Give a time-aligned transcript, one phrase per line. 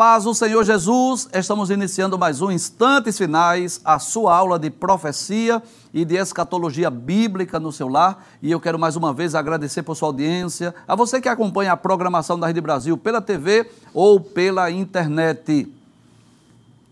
[0.00, 5.62] Paz do Senhor Jesus, estamos iniciando mais um Instantes Finais, a sua aula de profecia
[5.92, 8.24] e de escatologia bíblica no seu lar.
[8.40, 11.76] E eu quero mais uma vez agradecer por sua audiência, a você que acompanha a
[11.76, 15.70] programação da Rede Brasil pela TV ou pela internet.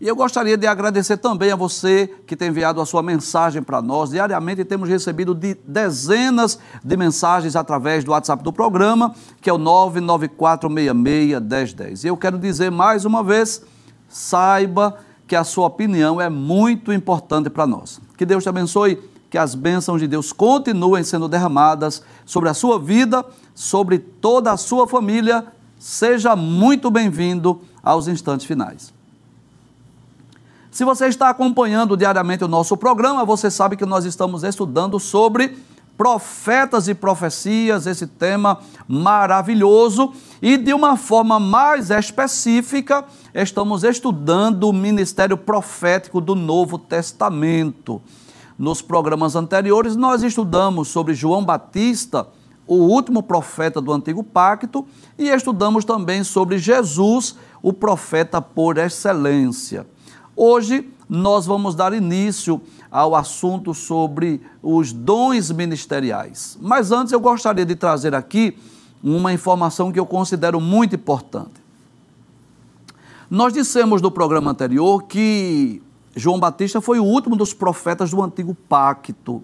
[0.01, 3.81] E eu gostaria de agradecer também a você que tem enviado a sua mensagem para
[3.81, 4.11] nós.
[4.11, 9.59] Diariamente temos recebido de dezenas de mensagens através do WhatsApp do programa, que é o
[9.59, 12.05] 994661010.
[12.05, 13.61] E eu quero dizer mais uma vez,
[14.07, 17.99] saiba que a sua opinião é muito importante para nós.
[18.17, 22.79] Que Deus te abençoe, que as bênçãos de Deus continuem sendo derramadas sobre a sua
[22.79, 25.45] vida, sobre toda a sua família.
[25.77, 28.97] Seja muito bem-vindo aos instantes finais.
[30.79, 35.57] Se você está acompanhando diariamente o nosso programa, você sabe que nós estamos estudando sobre
[35.97, 43.03] profetas e profecias, esse tema maravilhoso, e de uma forma mais específica,
[43.35, 48.01] estamos estudando o ministério profético do Novo Testamento.
[48.57, 52.25] Nos programas anteriores, nós estudamos sobre João Batista,
[52.65, 59.85] o último profeta do Antigo Pacto, e estudamos também sobre Jesus, o profeta por excelência.
[60.41, 66.57] Hoje nós vamos dar início ao assunto sobre os dons ministeriais.
[66.61, 68.57] Mas antes eu gostaria de trazer aqui
[69.03, 71.61] uma informação que eu considero muito importante.
[73.29, 75.81] Nós dissemos no programa anterior que
[76.15, 79.43] João Batista foi o último dos profetas do antigo pacto.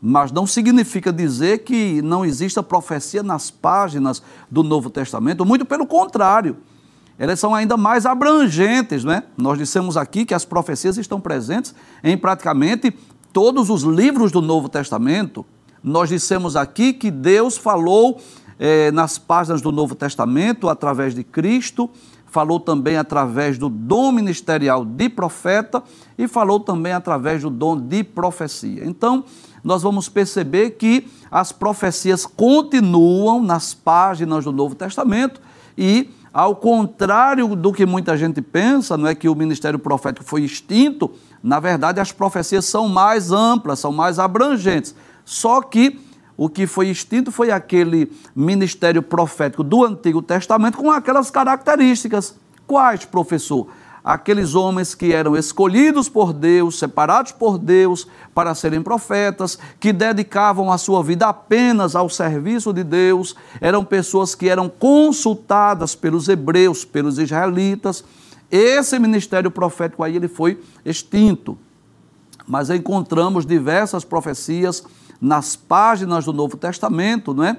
[0.00, 5.88] Mas não significa dizer que não exista profecia nas páginas do Novo Testamento, muito pelo
[5.88, 6.56] contrário
[7.20, 9.24] elas são ainda mais abrangentes, né?
[9.36, 12.90] Nós dissemos aqui que as profecias estão presentes em praticamente
[13.30, 15.44] todos os livros do Novo Testamento.
[15.84, 18.18] Nós dissemos aqui que Deus falou
[18.58, 21.90] eh, nas páginas do Novo Testamento através de Cristo,
[22.24, 25.82] falou também através do dom ministerial de profeta
[26.16, 28.82] e falou também através do dom de profecia.
[28.86, 29.24] Então,
[29.62, 35.40] nós vamos perceber que as profecias continuam nas páginas do Novo Testamento
[35.76, 40.42] e ao contrário do que muita gente pensa, não é que o ministério profético foi
[40.42, 41.10] extinto,
[41.42, 44.94] na verdade as profecias são mais amplas, são mais abrangentes.
[45.24, 46.00] Só que
[46.36, 52.34] o que foi extinto foi aquele ministério profético do Antigo Testamento com aquelas características.
[52.66, 53.66] Quais, professor?
[54.04, 60.72] Aqueles homens que eram escolhidos por Deus, separados por Deus para serem profetas, que dedicavam
[60.72, 66.84] a sua vida apenas ao serviço de Deus, eram pessoas que eram consultadas pelos hebreus,
[66.84, 68.04] pelos israelitas.
[68.50, 71.56] Esse ministério profético aí ele foi extinto.
[72.46, 74.82] Mas encontramos diversas profecias
[75.20, 77.56] nas páginas do Novo Testamento, não é?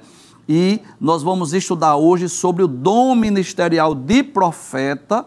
[0.50, 5.26] E nós vamos estudar hoje sobre o dom ministerial de profeta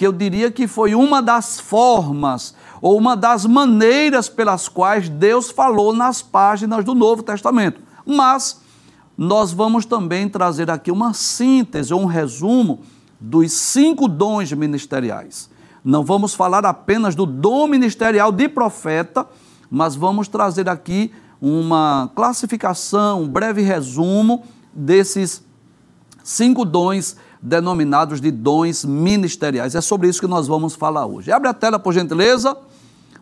[0.00, 5.50] que eu diria que foi uma das formas ou uma das maneiras pelas quais Deus
[5.50, 7.82] falou nas páginas do Novo Testamento.
[8.06, 8.62] Mas
[9.14, 12.80] nós vamos também trazer aqui uma síntese ou um resumo
[13.20, 15.50] dos cinco dons ministeriais.
[15.84, 19.26] Não vamos falar apenas do dom ministerial de profeta,
[19.70, 25.44] mas vamos trazer aqui uma classificação, um breve resumo desses
[26.24, 29.74] cinco dons denominados de dons ministeriais.
[29.74, 31.32] É sobre isso que nós vamos falar hoje.
[31.32, 32.56] Abre a tela, por gentileza.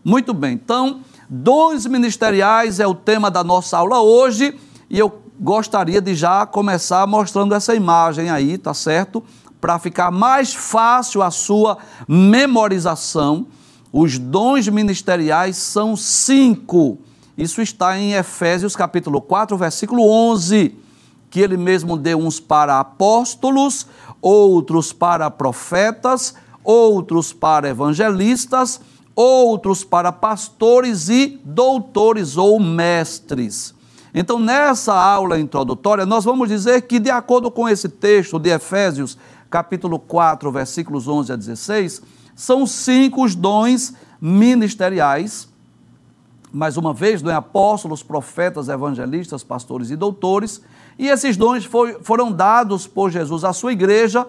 [0.04, 4.56] Muito bem, então, dons ministeriais é o tema da nossa aula hoje
[4.88, 9.22] e eu gostaria de já começar mostrando essa imagem aí, tá certo?
[9.60, 13.46] Para ficar mais fácil a sua memorização.
[13.92, 16.98] Os dons ministeriais são cinco.
[17.36, 20.74] Isso está em Efésios capítulo 4, versículo 11,
[21.30, 23.86] que ele mesmo deu uns para apóstolos,
[24.20, 28.80] outros para profetas, outros para evangelistas,
[29.14, 33.74] outros para pastores e doutores ou mestres.
[34.14, 39.18] Então, nessa aula introdutória, nós vamos dizer que, de acordo com esse texto de Efésios,
[39.50, 42.02] capítulo 4, versículos 11 a 16,
[42.34, 45.48] são cinco os dons ministeriais.
[46.52, 50.62] Mais uma vez, não é apóstolos, profetas, evangelistas, pastores e doutores
[50.98, 54.26] e esses dons foi, foram dados por Jesus à sua igreja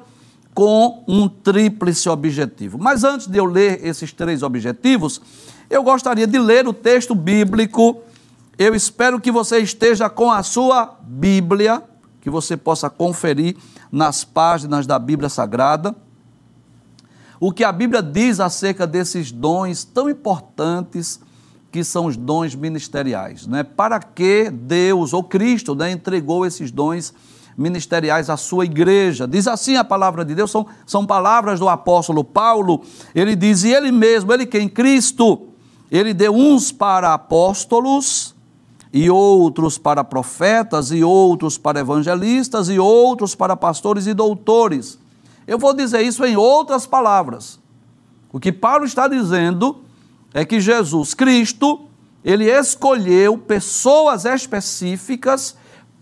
[0.54, 2.78] com um tríplice objetivo.
[2.78, 5.22] Mas antes de eu ler esses três objetivos,
[5.70, 8.02] eu gostaria de ler o texto bíblico.
[8.58, 11.82] Eu espero que você esteja com a sua Bíblia,
[12.22, 13.56] que você possa conferir
[13.92, 15.96] nas páginas da Bíblia Sagrada.
[17.40, 21.20] O que a Bíblia diz acerca desses dons tão importantes
[21.72, 23.46] que são os dons ministeriais.
[23.46, 23.64] Né?
[23.64, 27.14] Para que Deus ou Cristo né, entregou esses dons
[27.58, 29.28] ministeriais à sua igreja.
[29.28, 32.82] Diz assim a palavra de Deus, são, são palavras do apóstolo Paulo.
[33.14, 34.70] Ele diz, e ele mesmo, ele quem?
[34.70, 35.50] Cristo,
[35.92, 38.34] ele deu uns para apóstolos,
[38.92, 44.98] e outros para profetas, e outros para evangelistas, e outros para pastores e doutores.
[45.46, 47.60] Eu vou dizer isso em outras palavras.
[48.32, 49.82] O que Paulo está dizendo
[50.34, 51.88] é que Jesus Cristo,
[52.24, 55.56] ele escolheu pessoas específicas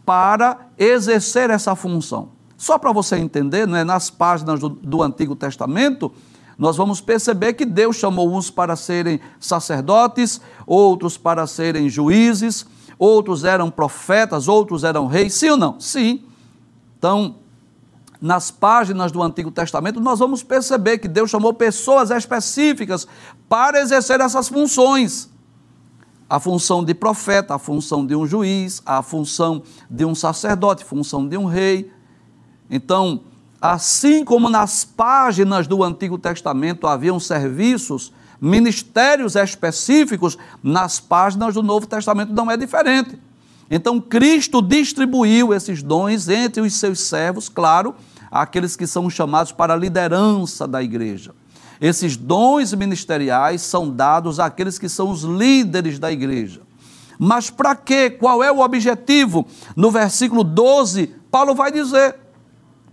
[0.05, 2.29] para exercer essa função.
[2.57, 6.11] Só para você entender, né, nas páginas do, do Antigo Testamento,
[6.57, 12.65] nós vamos perceber que Deus chamou uns para serem sacerdotes, outros para serem juízes,
[12.97, 15.79] outros eram profetas, outros eram reis, sim ou não?
[15.79, 16.23] Sim.
[16.97, 17.35] Então,
[18.21, 23.07] nas páginas do Antigo Testamento, nós vamos perceber que Deus chamou pessoas específicas
[23.47, 25.29] para exercer essas funções.
[26.29, 30.85] A função de profeta, a função de um juiz, a função de um sacerdote, a
[30.85, 31.91] função de um rei.
[32.69, 33.21] Então,
[33.61, 38.11] assim como nas páginas do Antigo Testamento haviam serviços,
[38.41, 43.17] ministérios específicos, nas páginas do Novo Testamento não é diferente.
[43.69, 47.93] Então, Cristo distribuiu esses dons entre os seus servos, claro,
[48.31, 51.33] aqueles que são chamados para a liderança da igreja.
[51.79, 56.61] Esses dons ministeriais são dados àqueles que são os líderes da igreja.
[57.19, 58.09] Mas para quê?
[58.09, 59.45] Qual é o objetivo?
[59.75, 62.15] No versículo 12, Paulo vai dizer: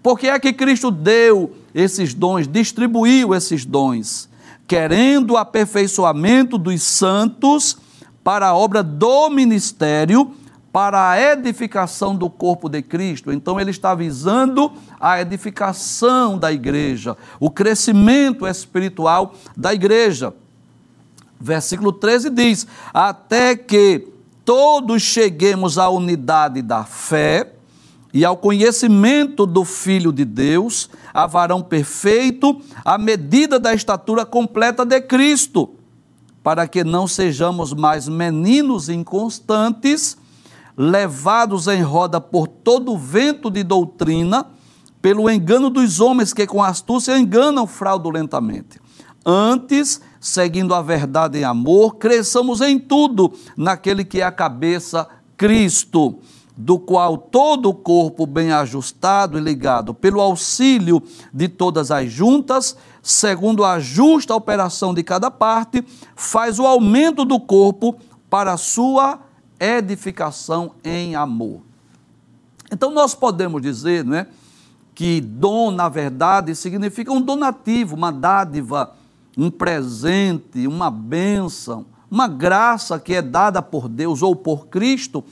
[0.03, 4.29] porque é que Cristo deu esses dons, distribuiu esses dons,
[4.67, 7.79] querendo o aperfeiçoamento dos santos
[8.23, 10.35] para a obra do ministério
[10.75, 13.31] para a edificação do corpo de Cristo.
[13.33, 20.35] Então, ele está visando a edificação da igreja, o crescimento espiritual da igreja.
[21.39, 24.09] Versículo 13 diz: Até que
[24.45, 27.53] todos cheguemos à unidade da fé
[28.13, 34.85] e ao conhecimento do Filho de Deus, a varão perfeito, à medida da estatura completa
[34.85, 35.71] de Cristo,
[36.43, 40.19] para que não sejamos mais meninos inconstantes
[40.77, 44.47] levados em roda por todo vento de doutrina,
[45.01, 48.81] pelo engano dos homens que com astúcia enganam fraudulentamente.
[49.25, 56.19] Antes, seguindo a verdade em amor, cresçamos em tudo naquele que é a cabeça, Cristo,
[56.57, 62.77] do qual todo o corpo bem ajustado e ligado pelo auxílio de todas as juntas,
[63.03, 65.85] segundo a justa operação de cada parte,
[66.15, 67.97] faz o aumento do corpo
[68.31, 69.24] para a sua
[69.65, 71.63] edificação em amor.
[72.71, 74.27] Então nós podemos dizer, não é,
[74.95, 78.95] que dom, na verdade, significa um donativo, uma dádiva,
[79.37, 85.25] um presente, uma bênção, uma graça que é dada por Deus ou por Cristo,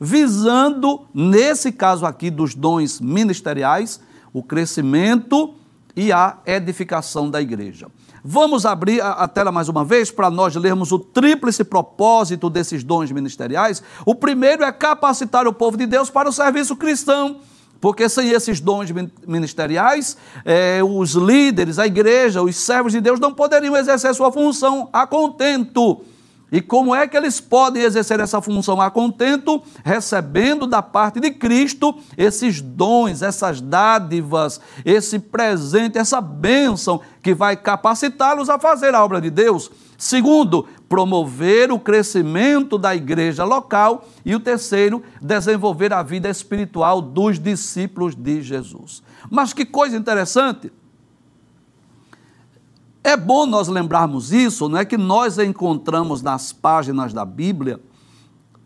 [0.00, 4.00] visando, nesse caso aqui dos dons ministeriais,
[4.32, 5.54] o crescimento
[5.94, 7.86] e a edificação da igreja.
[8.26, 13.12] Vamos abrir a, tela mais uma vez para nós lermos o tríplice propósito desses dons
[13.12, 13.82] ministeriais.
[14.06, 17.40] O primeiro é capacitar o povo de Deus para o serviço cristão.
[17.82, 18.88] Porque sem esses dons
[19.26, 24.88] ministeriais, eh, os líderes, a igreja, os servos de Deus não poderiam exercer sua função
[24.90, 26.02] a contento.
[26.52, 29.62] E como é que eles podem exercer essa função a contento?
[29.84, 37.56] Recebendo da parte de Cristo esses dons, essas dádivas, esse presente, essa bênção que vai
[37.56, 39.70] capacitá-los a fazer a obra de Deus.
[39.98, 44.06] Segundo, promover o crescimento da igreja local.
[44.24, 49.02] E o terceiro, desenvolver a vida espiritual dos discípulos de Jesus.
[49.30, 50.70] Mas que coisa interessante!
[53.06, 57.78] É bom nós lembrarmos isso, não é que nós encontramos nas páginas da Bíblia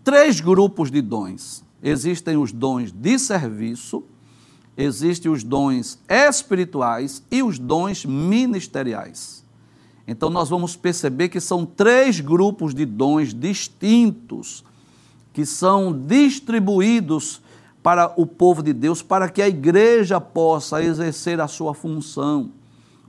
[0.04, 1.64] três grupos de dons.
[1.83, 4.04] Existem os dons de serviço,
[4.76, 9.45] existem os dons espirituais e os dons ministeriais.
[10.07, 14.64] Então nós vamos perceber que são três grupos de dons distintos
[15.33, 17.42] que são distribuídos
[17.83, 22.52] para o povo de Deus, para que a igreja possa exercer a sua função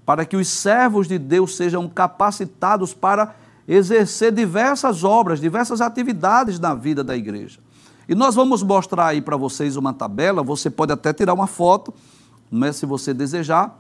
[0.09, 3.35] para que os servos de Deus sejam capacitados para
[3.67, 7.59] exercer diversas obras, diversas atividades na vida da igreja.
[8.07, 11.93] E nós vamos mostrar aí para vocês uma tabela, você pode até tirar uma foto,
[12.51, 13.79] é se você desejar,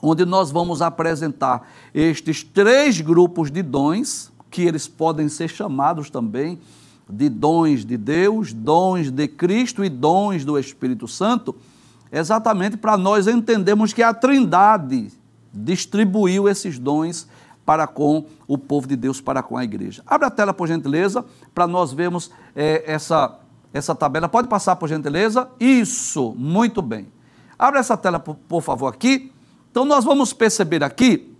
[0.00, 6.60] onde nós vamos apresentar estes três grupos de dons, que eles podem ser chamados também
[7.10, 11.52] de dons de Deus, dons de Cristo e dons do Espírito Santo,
[12.12, 15.20] exatamente para nós entendermos que a Trindade
[15.52, 17.28] distribuiu esses dons
[17.64, 20.02] para com o povo de Deus, para com a igreja.
[20.06, 23.38] Abra a tela, por gentileza, para nós vermos é, essa,
[23.72, 24.28] essa tabela.
[24.28, 25.48] Pode passar, por gentileza?
[25.60, 27.08] Isso, muito bem.
[27.58, 29.32] Abre essa tela, por, por favor, aqui.
[29.70, 31.32] Então, nós vamos perceber aqui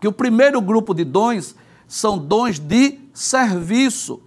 [0.00, 1.54] que o primeiro grupo de dons
[1.86, 4.22] são dons de serviço.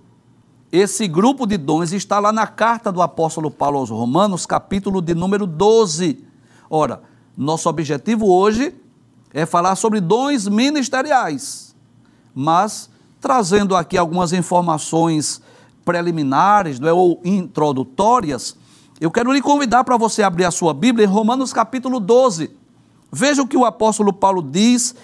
[0.72, 5.14] Esse grupo de dons está lá na carta do apóstolo Paulo aos Romanos, capítulo de
[5.16, 6.24] número 12.
[6.70, 7.02] Ora,
[7.36, 8.74] nosso objetivo hoje
[9.34, 11.76] é falar sobre dons ministeriais,
[12.34, 15.42] mas trazendo aqui algumas informações
[15.84, 18.56] preliminares não é, ou introdutórias,
[19.02, 22.52] eu quero lhe convidar para você abrir a sua Bíblia em Romanos capítulo 12.
[23.12, 24.96] Veja o que o apóstolo Paulo diz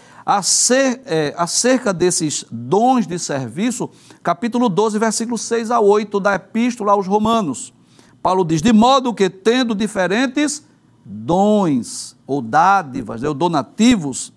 [1.05, 3.89] é, acerca desses dons de serviço,
[4.21, 7.73] capítulo 12, versículos 6 a 8 da Epístola aos Romanos.
[8.21, 10.63] Paulo diz: De modo que, tendo diferentes
[11.09, 14.31] dons ou dádivas, ou donativos,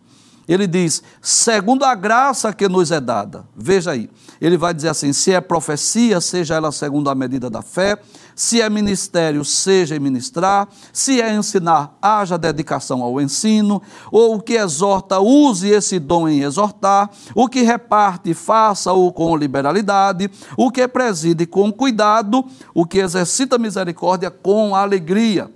[0.49, 3.45] ele diz, segundo a graça que nos é dada.
[3.57, 4.11] Veja aí,
[4.41, 7.97] ele vai dizer assim: se é profecia, seja ela segundo a medida da fé,
[8.35, 14.55] se é ministério, seja ministrar, se é ensinar, haja dedicação ao ensino, ou o que
[14.55, 21.47] exorta, use esse dom em exortar, o que reparte, faça-o com liberalidade, o que preside
[21.47, 25.51] com cuidado, o que exercita misericórdia com alegria.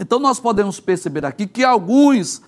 [0.00, 2.40] Então nós podemos perceber aqui que alguns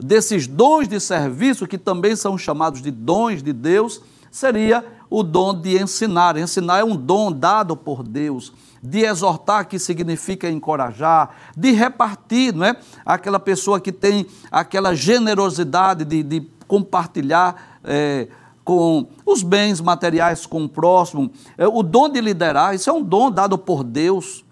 [0.00, 5.54] desses dons de serviço, que também são chamados de dons de Deus, seria o dom
[5.60, 6.38] de ensinar.
[6.38, 8.54] Ensinar é um dom dado por Deus.
[8.82, 12.76] De exortar, que significa encorajar, de repartir, não é?
[13.04, 17.80] Aquela pessoa que tem aquela generosidade de, de compartilhar.
[17.84, 18.28] É,
[18.64, 23.02] com os bens materiais com o próximo, é, o dom de liderar, isso é um
[23.02, 24.43] dom dado por Deus.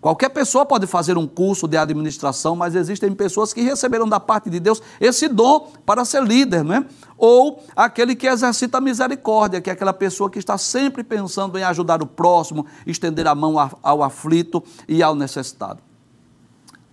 [0.00, 4.48] Qualquer pessoa pode fazer um curso de administração, mas existem pessoas que receberam da parte
[4.48, 6.86] de Deus esse dom para ser líder, não é?
[7.18, 11.62] Ou aquele que exercita a misericórdia, que é aquela pessoa que está sempre pensando em
[11.64, 15.80] ajudar o próximo, estender a mão ao aflito e ao necessitado.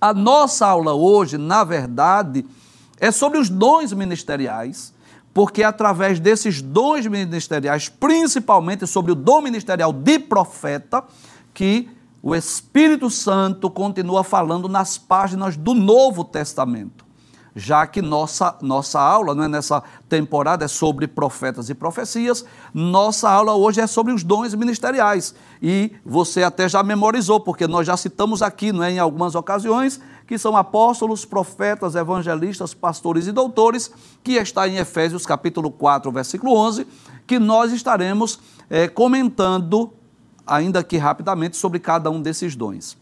[0.02, 2.46] A nossa aula hoje, na verdade,
[3.00, 4.94] é sobre os dons ministeriais,
[5.34, 11.06] porque é através desses dons ministeriais, principalmente sobre o dom ministerial de profeta,
[11.54, 11.90] que
[12.22, 17.06] o Espírito Santo continua falando nas páginas do Novo Testamento,
[17.56, 23.30] já que nossa, nossa aula não é nessa temporada é sobre profetas e profecias, nossa
[23.30, 25.34] aula hoje é sobre os dons ministeriais.
[25.62, 30.00] E você até já memorizou, porque nós já citamos aqui não é, em algumas ocasiões,
[30.28, 33.90] que são apóstolos, profetas, evangelistas, pastores e doutores,
[34.24, 36.86] que está em Efésios capítulo 4, versículo 11,
[37.26, 39.94] que nós estaremos é, comentando
[40.48, 42.98] ainda que rapidamente, sobre cada um desses dons.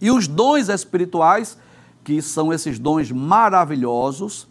[0.00, 1.58] E os dons espirituais,
[2.04, 4.46] que são esses dons maravilhosos,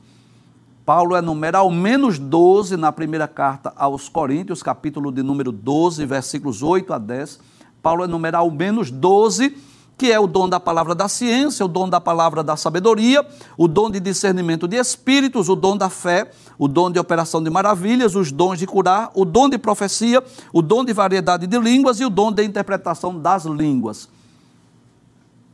[0.86, 6.64] Paulo enumera ao menos 12 na primeira carta aos Coríntios, capítulo de número 12, versículos
[6.64, 7.40] 8 a 10.
[7.82, 9.58] Paulo enumera ao menos 12
[9.98, 13.26] que é o dom da palavra da ciência, o dom da palavra da sabedoria,
[13.58, 17.50] o dom de discernimento de espíritos, o dom da fé, o dom de operação de
[17.50, 20.24] maravilhas, os dons de curar, o dom de profecia,
[20.54, 24.08] o dom de variedade de línguas e o dom de interpretação das línguas.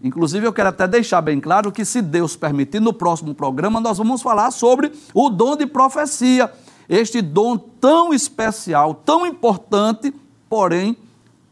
[0.04, 3.98] Inclusive, eu quero até deixar bem claro que, se Deus permitir, no próximo programa nós
[3.98, 6.52] vamos falar sobre o dom de profecia.
[6.90, 10.14] Este dom tão especial, tão importante,
[10.50, 10.98] porém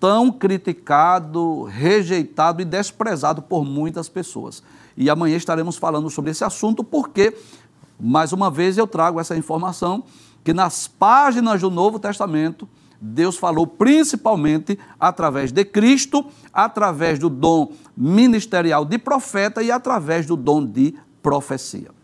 [0.02, 4.64] tão criticado, rejeitado e desprezado por muitas pessoas.
[4.98, 7.38] E amanhã estaremos falando sobre esse assunto, porque,
[8.00, 10.04] mais uma vez, eu trago essa informação
[10.44, 12.68] que nas páginas do Novo Testamento,
[13.00, 20.36] Deus falou principalmente através de Cristo, através do dom ministerial de profeta e através do
[20.36, 22.01] dom de profecia.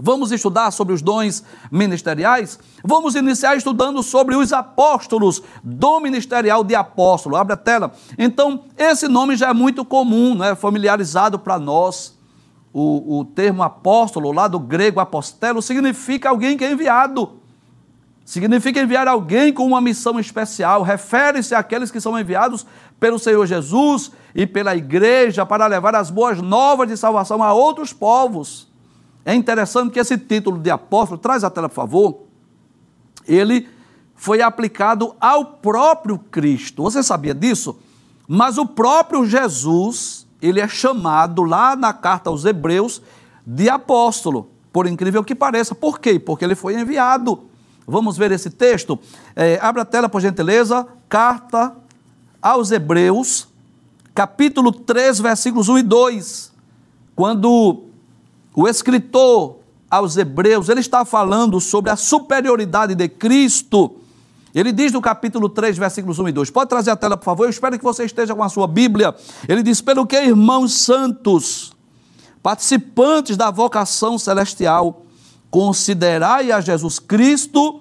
[0.00, 2.58] Vamos estudar sobre os dons ministeriais?
[2.84, 7.36] Vamos iniciar estudando sobre os apóstolos, dom ministerial de apóstolo.
[7.36, 7.92] Abre a tela.
[8.16, 10.54] Então, esse nome já é muito comum, né?
[10.54, 12.16] familiarizado para nós.
[12.72, 17.38] O, o termo apóstolo, lá do grego apostelo, significa alguém que é enviado.
[18.24, 20.82] Significa enviar alguém com uma missão especial.
[20.82, 22.66] Refere-se àqueles que são enviados
[23.00, 27.92] pelo Senhor Jesus e pela igreja para levar as boas novas de salvação a outros
[27.92, 28.68] povos.
[29.24, 32.18] É interessante que esse título de apóstolo, traz a tela por favor,
[33.26, 33.68] ele
[34.14, 36.82] foi aplicado ao próprio Cristo.
[36.82, 37.78] Você sabia disso?
[38.26, 43.00] Mas o próprio Jesus, ele é chamado lá na carta aos Hebreus
[43.46, 45.74] de apóstolo, por incrível que pareça.
[45.74, 46.18] Por quê?
[46.18, 47.44] Porque ele foi enviado.
[47.86, 48.98] Vamos ver esse texto?
[49.34, 50.86] É, abre a tela, por gentileza.
[51.08, 51.74] Carta
[52.42, 53.48] aos Hebreus,
[54.14, 56.52] capítulo 3, versículos 1 e 2.
[57.16, 57.87] Quando
[58.58, 64.00] o escritor aos Hebreus, ele está falando sobre a superioridade de Cristo
[64.52, 66.50] Ele diz no capítulo 3, versículos 1 e 2.
[66.50, 67.44] Pode trazer a tela, por favor?
[67.44, 69.14] Eu espero que você esteja com a sua Bíblia.
[69.48, 71.72] Ele diz: Pelo que, irmãos santos,
[72.42, 75.02] participantes da vocação celestial,
[75.52, 77.80] considerai a Jesus Cristo,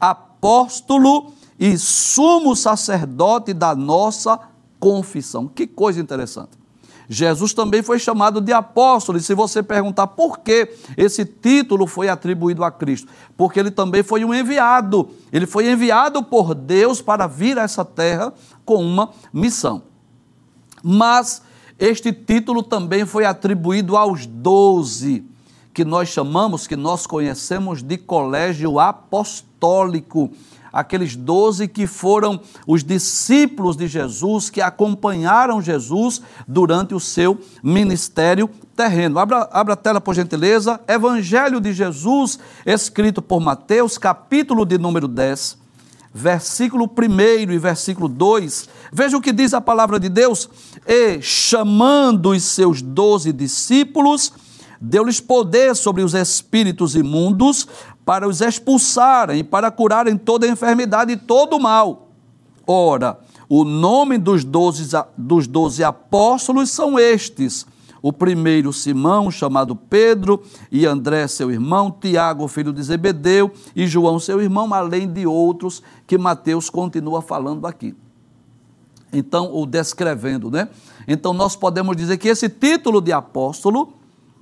[0.00, 4.40] apóstolo e sumo sacerdote da nossa
[4.80, 5.46] confissão.
[5.46, 6.63] Que coisa interessante.
[7.08, 9.18] Jesus também foi chamado de apóstolo.
[9.18, 14.02] E se você perguntar por que esse título foi atribuído a Cristo, porque ele também
[14.02, 15.10] foi um enviado.
[15.32, 18.32] Ele foi enviado por Deus para vir a essa terra
[18.64, 19.82] com uma missão.
[20.82, 21.42] Mas
[21.78, 25.24] este título também foi atribuído aos doze,
[25.72, 30.30] que nós chamamos, que nós conhecemos de colégio apostólico
[30.74, 38.50] aqueles doze que foram os discípulos de Jesus, que acompanharam Jesus durante o seu ministério
[38.76, 39.20] terreno.
[39.20, 40.80] Abra, abra a tela, por gentileza.
[40.88, 45.62] Evangelho de Jesus, escrito por Mateus, capítulo de número 10
[46.16, 50.48] versículo 1 e versículo 2, veja o que diz a palavra de Deus:
[50.86, 54.32] E chamando os seus doze discípulos,
[54.80, 57.66] deu-lhes poder sobre os espíritos imundos
[58.04, 62.08] para os expulsarem e para curarem toda enfermidade e todo mal.
[62.66, 63.18] Ora,
[63.48, 67.66] o nome dos doze, dos doze apóstolos são estes:
[68.02, 74.18] o primeiro Simão, chamado Pedro, e André, seu irmão, Tiago, filho de Zebedeu, e João,
[74.18, 77.94] seu irmão, além de outros que Mateus continua falando aqui.
[79.12, 80.68] Então, o descrevendo, né?
[81.06, 83.92] Então, nós podemos dizer que esse título de apóstolo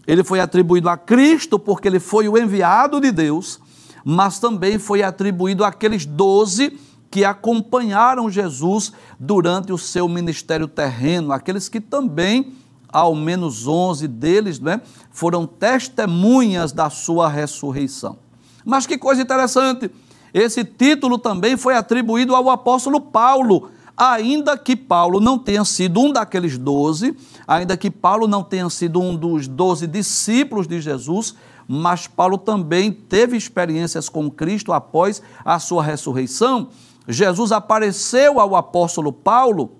[0.06, 3.60] ele foi atribuído a Cristo porque ele foi o enviado de Deus,
[4.04, 6.78] mas também foi atribuído àqueles doze
[7.10, 12.54] que acompanharam Jesus durante o seu ministério terreno, aqueles que também,
[12.90, 18.16] ao menos onze deles, né, foram testemunhas da sua ressurreição.
[18.64, 19.90] Mas que coisa interessante,
[20.32, 26.12] esse título também foi atribuído ao apóstolo Paulo, ainda que Paulo não tenha sido um
[26.12, 31.34] daqueles doze, ainda que Paulo não tenha sido um dos doze discípulos de Jesus,
[31.68, 36.68] mas Paulo também teve experiências com Cristo após a sua ressurreição.
[37.06, 39.72] Jesus apareceu ao apóstolo Paulo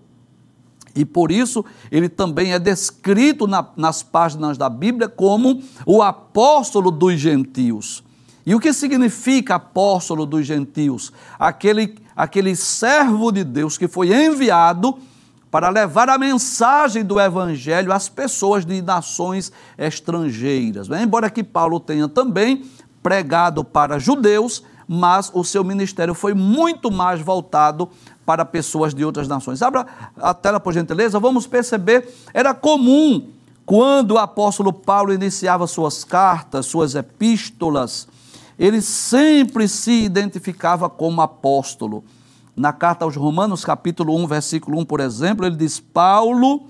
[0.95, 6.91] e por isso ele também é descrito na, nas páginas da Bíblia como o apóstolo
[6.91, 8.05] dos gentios.
[8.45, 11.13] E o que significa apóstolo dos gentios?
[11.39, 14.99] Aquele, aquele servo de Deus que foi enviado
[15.51, 20.89] para levar a mensagem do Evangelho às pessoas de nações estrangeiras.
[20.89, 22.65] Embora que Paulo tenha também
[23.03, 27.89] pregado para judeus, mas o seu ministério foi muito mais voltado
[28.25, 29.61] para pessoas de outras nações.
[29.63, 33.29] Abra a tela, por gentileza, vamos perceber, era comum
[33.67, 38.09] quando o apóstolo Paulo iniciava suas cartas, suas epístolas,
[38.59, 42.05] ele sempre se identificava como apóstolo.
[42.55, 46.67] Na carta aos Romanos, capítulo 1, versículo 1, por exemplo, ele diz: Paulo,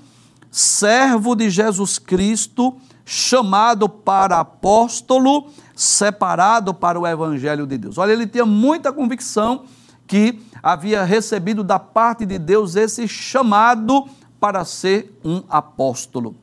[0.50, 7.98] servo de Jesus Cristo, chamado para apóstolo, separado para o evangelho de Deus.
[7.98, 9.64] Olha, ele tinha muita convicção
[10.06, 14.06] que havia recebido da parte de Deus esse chamado
[14.38, 16.36] para ser um apóstolo.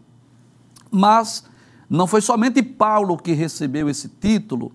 [0.91, 1.45] Mas
[1.89, 4.71] não foi somente Paulo que recebeu esse título,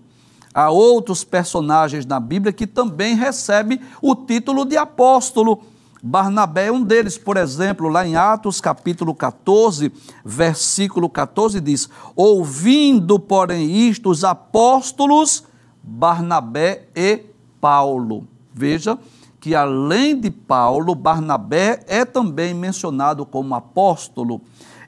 [0.55, 5.61] Há outros personagens na Bíblia que também recebem o título de apóstolo.
[6.01, 9.91] Barnabé é um deles, por exemplo, lá em Atos capítulo 14,
[10.23, 15.43] versículo 14 diz: Ouvindo, porém, isto, os apóstolos
[15.83, 17.23] Barnabé e
[17.59, 18.25] Paulo.
[18.53, 18.97] Veja
[19.41, 24.39] que além de Paulo, Barnabé é também mencionado como apóstolo.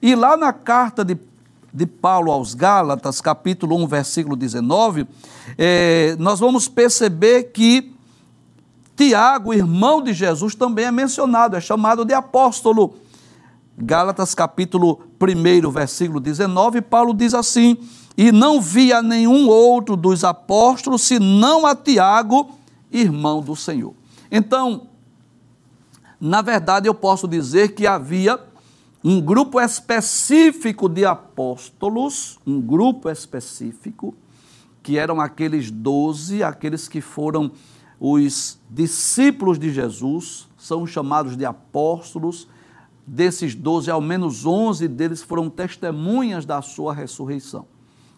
[0.01, 1.15] E lá na carta de
[1.73, 5.07] de Paulo aos Gálatas, capítulo 1, versículo 19,
[5.57, 7.93] é, nós vamos perceber que
[8.95, 12.95] Tiago, irmão de Jesus, também é mencionado, é chamado de apóstolo.
[13.77, 17.77] Gálatas, capítulo 1, versículo 19, Paulo diz assim:
[18.17, 22.49] E não via nenhum outro dos apóstolos, senão a Tiago,
[22.91, 23.93] irmão do Senhor.
[24.31, 24.87] Então,
[26.19, 28.39] na verdade, eu posso dizer que havia
[29.03, 34.15] um grupo específico de apóstolos, um grupo específico,
[34.81, 37.51] que eram aqueles doze, aqueles que foram
[37.99, 42.47] os discípulos de Jesus, são chamados de apóstolos.
[43.05, 47.65] Desses doze, ao menos onze deles foram testemunhas da sua ressurreição.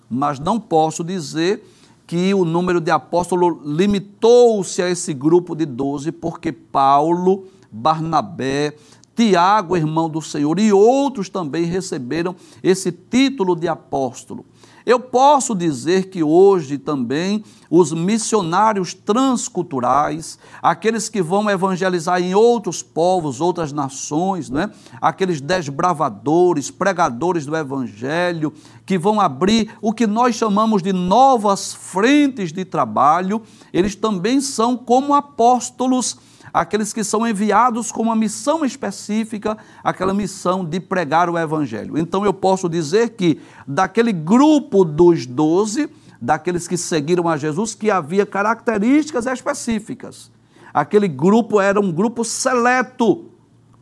[0.10, 1.64] Mas não posso dizer
[2.08, 8.76] que o número de apóstolos limitou-se a esse grupo de doze, porque Paulo, Barnabé,
[9.20, 14.46] Tiago, irmão do Senhor, e outros também receberam esse título de apóstolo.
[14.86, 22.82] Eu posso dizer que hoje também os missionários transculturais, aqueles que vão evangelizar em outros
[22.82, 24.72] povos, outras nações, né?
[25.02, 28.54] aqueles desbravadores, pregadores do evangelho,
[28.86, 33.42] que vão abrir o que nós chamamos de novas frentes de trabalho,
[33.74, 40.64] eles também são como apóstolos aqueles que são enviados com uma missão específica, aquela missão
[40.66, 41.98] de pregar o Evangelho.
[41.98, 45.90] Então eu posso dizer que daquele grupo dos doze,
[46.22, 50.32] daqueles que seguiram a Jesus, que havia características específicas.
[50.74, 53.26] Aquele grupo era um grupo seleto.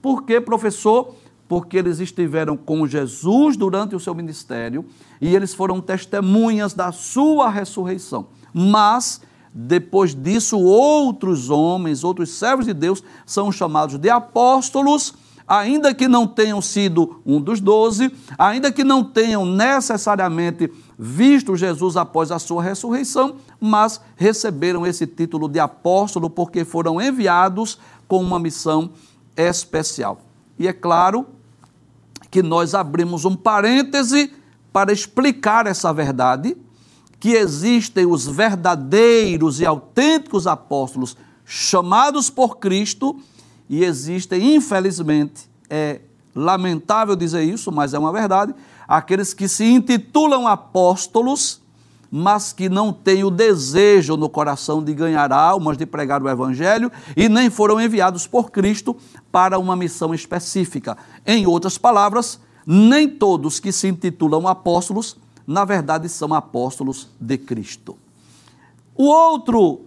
[0.02, 1.14] Por quê, professor?
[1.48, 4.86] Porque eles estiveram com Jesus durante o seu ministério
[5.20, 8.28] e eles foram testemunhas da sua ressurreição.
[8.54, 9.22] Mas
[9.54, 15.14] depois disso, outros homens, outros servos de Deus são chamados de apóstolos,
[15.48, 21.96] ainda que não tenham sido um dos doze, ainda que não tenham necessariamente visto Jesus
[21.96, 28.40] após a sua ressurreição, mas receberam esse título de apóstolo porque foram enviados com uma
[28.40, 28.92] missão
[29.36, 30.20] especial.
[30.60, 31.26] E é claro
[32.30, 34.34] que nós abrimos um parêntese
[34.74, 36.58] para explicar essa verdade
[37.20, 43.20] que existem os verdadeiros e autênticos apóstolos chamados por Cristo
[43.70, 46.02] e existem, infelizmente, é
[46.36, 48.54] lamentável dizer isso, mas é uma verdade,
[48.88, 51.62] aqueles que se intitulam apóstolos,
[52.10, 56.92] mas que não têm o desejo no coração de ganhar almas, de pregar o Evangelho,
[57.16, 58.96] e nem foram enviados por Cristo
[59.32, 60.98] para uma missão específica.
[61.26, 67.98] Em outras palavras, nem todos que se intitulam apóstolos na verdade são apóstolos de Cristo.
[68.94, 69.86] O outro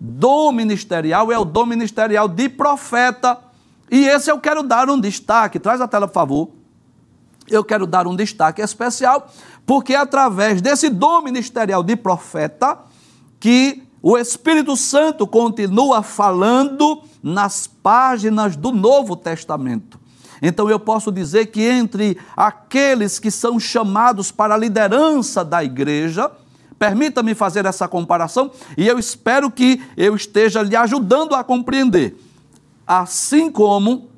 [0.00, 3.38] dom ministerial é o dom ministerial de profeta,
[3.90, 5.60] e esse eu quero dar um destaque.
[5.60, 6.48] Traz a tela, por favor.
[7.46, 9.28] Eu quero dar um destaque especial,
[9.66, 12.78] porque é através desse dom ministerial de profeta
[13.38, 19.98] que o Espírito Santo continua falando nas páginas do Novo Testamento.
[20.46, 26.30] Então eu posso dizer que entre aqueles que são chamados para a liderança da igreja,
[26.78, 32.14] permita-me fazer essa comparação e eu espero que eu esteja lhe ajudando a compreender.
[32.86, 34.10] Assim como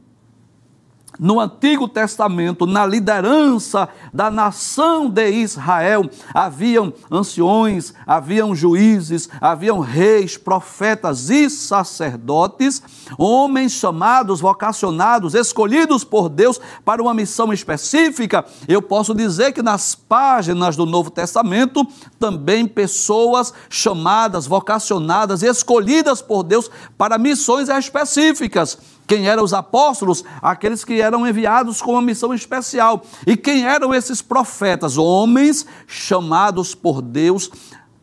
[1.18, 10.36] no Antigo Testamento, na liderança da nação de Israel, haviam anciões, haviam juízes, haviam reis,
[10.36, 12.82] profetas e sacerdotes,
[13.18, 18.44] homens chamados, vocacionados, escolhidos por Deus para uma missão específica.
[18.68, 21.86] Eu posso dizer que nas páginas do Novo Testamento,
[22.18, 28.95] também pessoas chamadas, vocacionadas, escolhidas por Deus para missões específicas.
[29.06, 30.24] Quem eram os apóstolos?
[30.42, 33.02] Aqueles que eram enviados com uma missão especial.
[33.26, 34.98] E quem eram esses profetas?
[34.98, 37.50] Homens chamados por Deus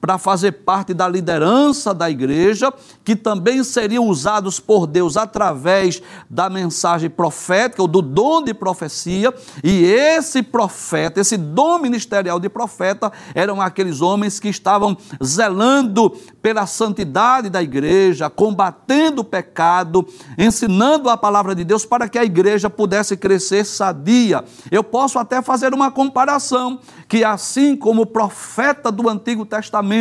[0.03, 2.73] para fazer parte da liderança da igreja,
[3.05, 9.33] que também seriam usados por Deus através da mensagem profética ou do dom de profecia.
[9.63, 16.09] E esse profeta, esse dom ministerial de profeta, eram aqueles homens que estavam zelando
[16.41, 20.05] pela santidade da igreja, combatendo o pecado,
[20.37, 24.43] ensinando a palavra de Deus para que a igreja pudesse crescer sadia.
[24.69, 29.92] Eu posso até fazer uma comparação que assim como o profeta do Antigo Testamento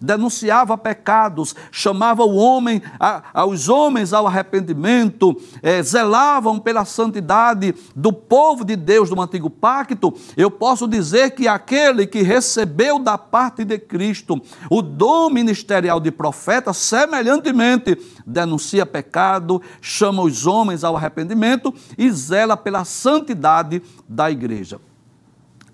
[0.00, 8.12] denunciava pecados, chamava o homem, a, aos homens ao arrependimento, é, zelavam pela santidade do
[8.12, 13.64] povo de Deus do Antigo Pacto, eu posso dizer que aquele que recebeu da parte
[13.64, 21.72] de Cristo o dom ministerial de profeta, semelhantemente denuncia pecado, chama os homens ao arrependimento
[21.96, 24.80] e zela pela santidade da igreja.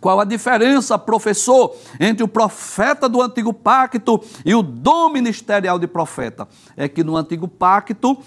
[0.03, 5.87] Qual a diferença, professor, entre o profeta do antigo pacto e o dom ministerial de
[5.87, 6.49] profeta?
[6.77, 8.19] É que no antigo pacto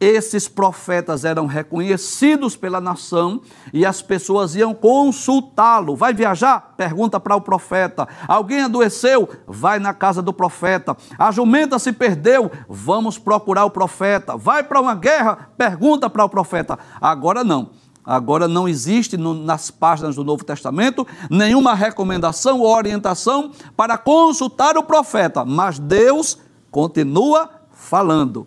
[0.00, 5.94] esses profetas eram reconhecidos pela nação e as pessoas iam consultá-lo.
[5.94, 6.74] Vai viajar?
[6.76, 8.08] Pergunta para o profeta.
[8.26, 9.28] Alguém adoeceu?
[9.46, 10.96] Vai na casa do profeta.
[11.16, 12.50] A jumenta se perdeu?
[12.68, 14.36] Vamos procurar o profeta.
[14.36, 15.50] Vai para uma guerra?
[15.56, 16.76] Pergunta para o profeta.
[17.00, 17.70] Agora não.
[18.04, 24.76] Agora não existe no, nas páginas do Novo Testamento nenhuma recomendação ou orientação para consultar
[24.78, 26.38] o profeta, mas Deus
[26.70, 28.46] continua falando.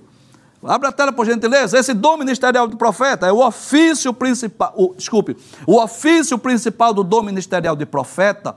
[0.66, 1.78] Abra a tela, por gentileza.
[1.78, 4.74] Esse dom ministerial do profeta é o ofício principal.
[4.76, 5.36] O, desculpe,
[5.68, 8.56] o ofício principal do dom ministerial de profeta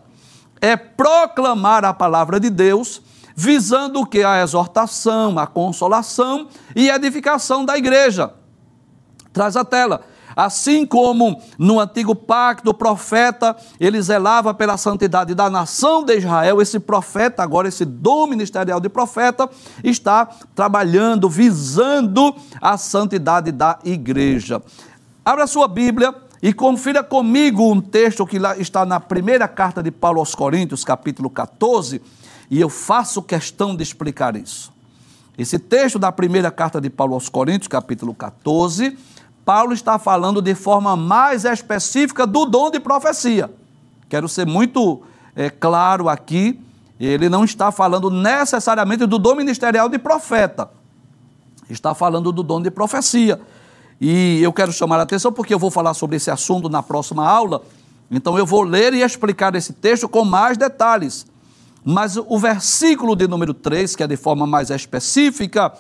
[0.61, 3.03] é proclamar a palavra de Deus,
[3.35, 4.23] visando o que?
[4.23, 8.33] A exortação, a consolação e edificação da igreja.
[9.33, 10.03] Traz a tela
[10.37, 16.61] Assim como no antigo pacto, o profeta, ele zelava pela santidade da nação de Israel,
[16.61, 19.49] esse profeta, agora esse dom ministerial de profeta,
[19.83, 24.63] está trabalhando, visando a santidade da igreja.
[25.25, 30.21] Abra sua Bíblia e confira comigo um texto que está na primeira carta de Paulo
[30.21, 32.03] aos Coríntios, capítulo 14,
[32.51, 34.71] e eu faço questão de explicar isso.
[35.39, 38.97] Esse texto da primeira carta de Paulo aos Coríntios, capítulo 14,
[39.47, 43.49] Paulo está falando de forma mais específica do dom de profecia.
[44.09, 45.03] Quero ser muito
[45.37, 46.61] é, claro aqui,
[46.99, 50.69] ele não está falando necessariamente do dom ministerial de profeta,
[51.71, 53.41] está falando do dom de profecia.
[54.01, 57.25] E eu quero chamar a atenção porque eu vou falar sobre esse assunto na próxima
[57.25, 57.63] aula,
[58.11, 61.25] então eu vou ler e explicar esse texto com mais detalhes.
[61.85, 65.73] Mas o versículo de número 3, que é de forma mais específica,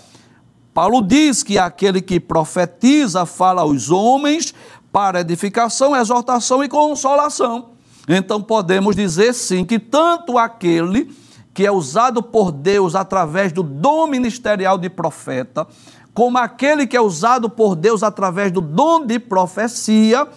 [0.76, 4.52] Paulo diz que aquele que profetiza fala aos homens
[4.92, 7.70] para edificação, exortação e consolação.
[8.06, 11.10] Então podemos dizer sim que tanto aquele
[11.54, 15.66] que é usado por Deus através do dom ministerial de profeta,
[16.12, 20.28] como aquele que é usado por Deus através do dom de profecia,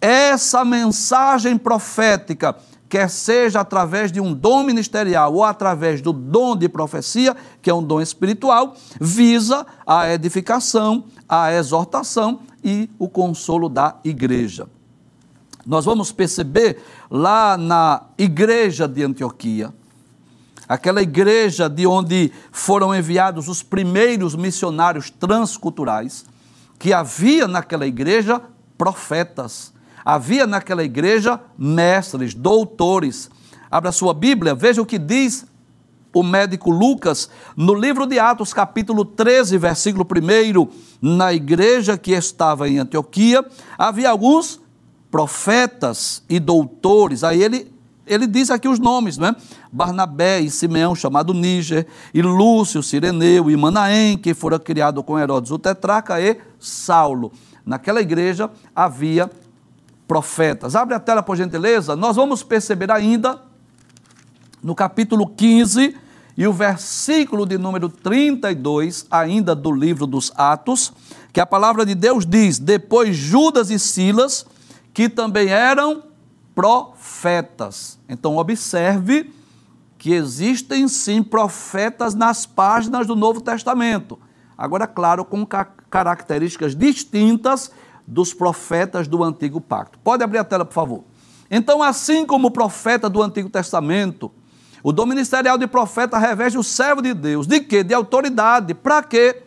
[0.00, 2.56] essa mensagem profética
[2.88, 7.74] quer seja através de um dom ministerial ou através do dom de profecia, que é
[7.74, 14.68] um dom espiritual, visa a edificação, a exortação e o consolo da igreja.
[15.66, 19.72] Nós vamos perceber lá na igreja de Antioquia,
[20.68, 26.24] aquela igreja de onde foram enviados os primeiros missionários transculturais,
[26.78, 28.40] que havia naquela igreja
[28.76, 29.73] profetas
[30.04, 33.30] Havia naquela igreja mestres, doutores.
[33.70, 35.46] Abra sua Bíblia, veja o que diz
[36.14, 40.68] o médico Lucas no livro de Atos, capítulo 13, versículo 1.
[41.02, 43.44] Na igreja que estava em Antioquia,
[43.76, 44.60] havia alguns
[45.10, 47.24] profetas e doutores.
[47.24, 47.72] Aí ele,
[48.06, 49.34] ele diz aqui os nomes, né?
[49.72, 55.50] Barnabé e Simeão, chamado Níger, e Lúcio, Sireneu e Manaém, que fora criado com Herodes
[55.50, 57.32] o tetraca, e Saulo.
[57.66, 59.30] Naquela igreja havia
[60.06, 60.74] profetas.
[60.76, 61.96] Abre a tela, por gentileza.
[61.96, 63.40] Nós vamos perceber ainda
[64.62, 65.96] no capítulo 15
[66.36, 70.92] e o versículo de número 32, ainda do livro dos Atos,
[71.32, 74.46] que a palavra de Deus diz: Depois Judas e Silas,
[74.92, 76.02] que também eram
[76.54, 77.98] profetas.
[78.08, 79.32] Então, observe
[79.98, 84.18] que existem sim profetas nas páginas do Novo Testamento.
[84.56, 85.46] Agora, claro, com
[85.90, 87.70] características distintas
[88.06, 89.98] dos profetas do Antigo Pacto.
[89.98, 91.04] Pode abrir a tela, por favor.
[91.50, 94.30] Então, assim como o profeta do Antigo Testamento,
[94.82, 97.46] o dom ministerial de profeta reveste o servo de Deus.
[97.46, 97.82] De quê?
[97.82, 98.74] De autoridade.
[98.74, 99.42] Para quê?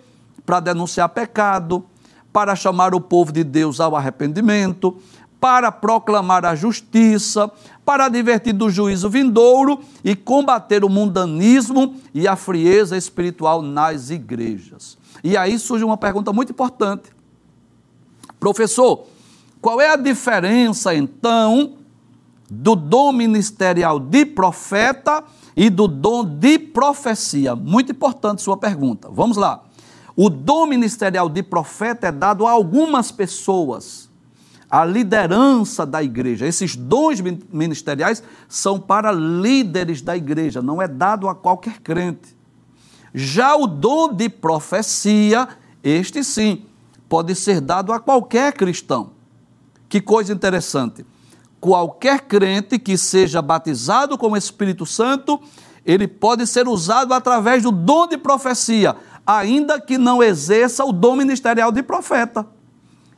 [0.45, 1.85] Para denunciar pecado,
[2.33, 4.97] para chamar o povo de Deus ao arrependimento,
[5.39, 7.51] para proclamar a justiça,
[7.85, 14.97] para advertir do juízo vindouro e combater o mundanismo e a frieza espiritual nas igrejas.
[15.23, 17.16] E aí surge uma pergunta muito importante.
[18.39, 19.05] Professor,
[19.61, 21.73] qual é a diferença então
[22.49, 25.23] do dom ministerial de profeta
[25.55, 27.55] e do dom de profecia?
[27.55, 29.09] Muito importante sua pergunta.
[29.11, 29.63] Vamos lá.
[30.15, 34.09] O dom ministerial de profeta é dado a algumas pessoas,
[34.69, 36.47] a liderança da igreja.
[36.47, 42.35] Esses dons ministeriais são para líderes da igreja, não é dado a qualquer crente.
[43.13, 45.47] Já o dom de profecia,
[45.83, 46.65] este sim,
[47.07, 49.11] pode ser dado a qualquer cristão.
[49.89, 51.05] Que coisa interessante.
[51.59, 55.39] Qualquer crente que seja batizado com o Espírito Santo,
[55.85, 61.15] ele pode ser usado através do dom de profecia, ainda que não exerça o dom
[61.15, 62.45] ministerial de profeta.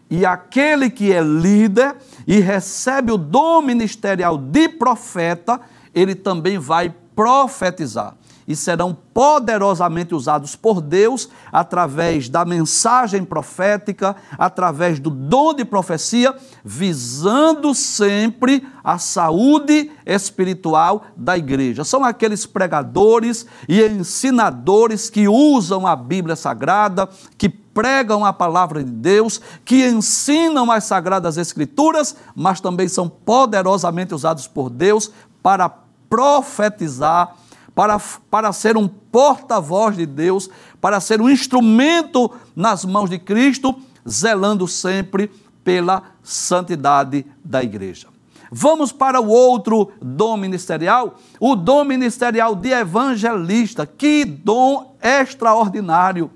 [0.09, 5.59] E aquele que é líder e recebe o dom ministerial de profeta,
[5.93, 8.18] ele também vai profetizar
[8.49, 16.35] e serão poderosamente usados por Deus através da mensagem profética, através do dom de profecia,
[16.65, 21.83] visando sempre a saúde espiritual da igreja.
[21.83, 27.07] São aqueles pregadores e ensinadores que usam a Bíblia Sagrada,
[27.37, 34.15] que pregam a palavra de Deus, que ensinam as sagradas escrituras, mas também são poderosamente
[34.15, 35.11] usados por Deus
[35.43, 35.69] para
[36.09, 37.35] profetizar
[37.79, 37.97] para,
[38.29, 40.49] para ser um porta-voz de Deus,
[40.81, 43.73] para ser um instrumento nas mãos de Cristo,
[44.05, 45.31] zelando sempre
[45.63, 48.09] pela santidade da igreja.
[48.51, 53.85] Vamos para o outro dom ministerial, o dom ministerial de evangelista.
[53.85, 56.29] Que dom extraordinário!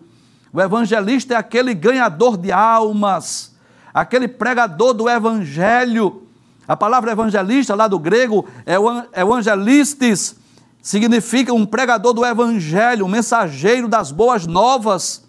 [0.54, 3.54] O evangelista é aquele ganhador de almas,
[3.94, 6.24] aquele pregador do evangelho.
[6.66, 10.42] A palavra evangelista, lá do grego, é o evangelistes,
[10.84, 15.24] significa um pregador do evangelho, um mensageiro das boas novas.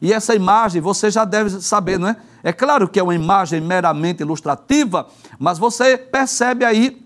[0.00, 2.16] E essa imagem você já deve saber, não é?
[2.44, 7.04] É claro que é uma imagem meramente ilustrativa, mas você percebe aí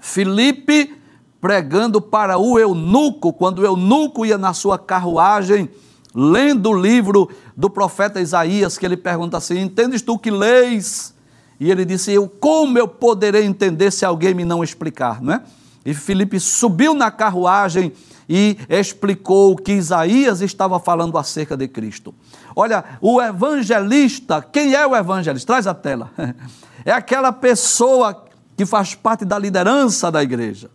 [0.00, 0.96] Filipe
[1.40, 5.68] pregando para o eunuco, quando o eunuco ia na sua carruagem,
[6.14, 11.12] lendo o livro do profeta Isaías, que ele pergunta assim: Entendes tu que leis?
[11.60, 15.42] E ele disse: Eu como eu poderei entender se alguém me não explicar, não é?
[15.88, 17.94] E Filipe subiu na carruagem
[18.28, 22.14] e explicou que Isaías estava falando acerca de Cristo.
[22.54, 25.46] Olha, o evangelista, quem é o evangelista?
[25.46, 26.10] Traz a tela.
[26.84, 28.24] É aquela pessoa
[28.56, 30.70] que faz parte da liderança da igreja.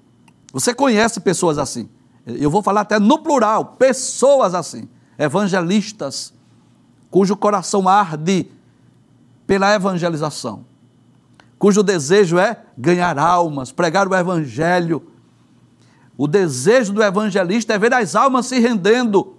[0.52, 1.90] Você conhece pessoas assim.
[2.26, 6.34] Eu vou falar até no plural, pessoas assim, evangelistas,
[7.10, 8.52] cujo coração arde
[9.48, 10.66] pela evangelização,
[11.64, 15.02] cujo desejo é ganhar almas, pregar o evangelho.
[16.18, 19.38] O desejo do evangelista é ver as almas se rendendo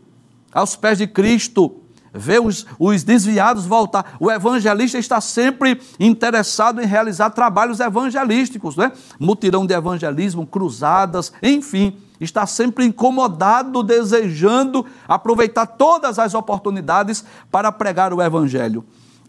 [0.50, 1.82] aos pés de Cristo
[2.14, 4.16] ver os, os desviados voltar.
[4.18, 8.90] O evangelista está sempre interessado em realizar trabalhos evangelísticos, né?
[9.18, 18.14] mutirão de evangelismo, cruzadas, enfim, está sempre incomodado, desejando aproveitar todas as oportunidades para pregar
[18.14, 18.82] o evangelho.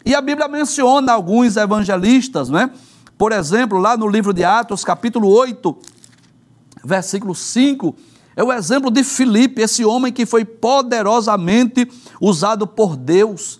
[0.06, 2.70] E a Bíblia menciona alguns evangelistas, né?
[3.18, 5.76] Por exemplo, lá no livro de Atos, capítulo 8,
[6.84, 7.96] versículo 5,
[8.36, 11.90] é o exemplo de Filipe, esse homem que foi poderosamente
[12.22, 13.60] usado por Deus,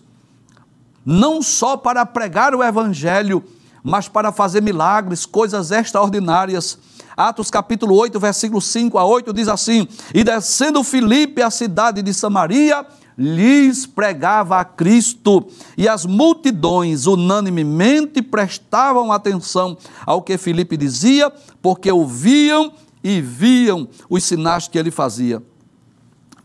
[1.04, 3.44] não só para pregar o evangelho,
[3.84, 6.78] mas para fazer milagres, coisas extraordinárias.
[7.18, 12.14] Atos capítulo 8, versículo 5 a 8 diz assim: E descendo Filipe à cidade de
[12.14, 12.86] Samaria,
[13.18, 15.46] lhes pregava a Cristo,
[15.78, 22.74] e as multidões unanimemente prestavam atenção ao que Filipe dizia, porque ouviam
[23.04, 25.42] e viam os sinais que ele fazia.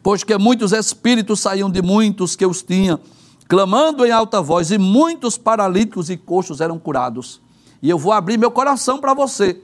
[0.03, 3.01] Pois que muitos espíritos saíam de muitos que os tinham,
[3.49, 7.41] clamando em alta voz, e muitos paralíticos e coxos eram curados.
[7.83, 9.61] E eu vou abrir meu coração para você.